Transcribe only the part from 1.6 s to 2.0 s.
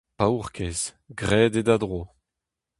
da dro.